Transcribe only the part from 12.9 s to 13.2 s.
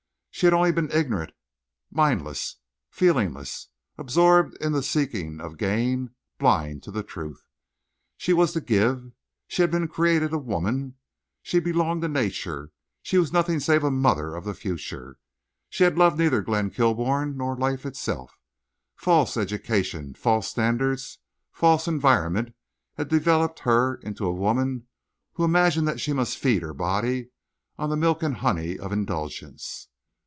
she